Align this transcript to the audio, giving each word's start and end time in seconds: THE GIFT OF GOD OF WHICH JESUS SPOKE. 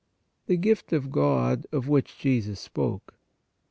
THE 0.47 0.57
GIFT 0.57 0.93
OF 0.93 1.11
GOD 1.11 1.67
OF 1.71 1.87
WHICH 1.87 2.17
JESUS 2.17 2.59
SPOKE. 2.59 3.13